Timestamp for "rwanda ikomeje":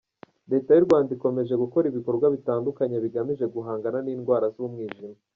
0.87-1.53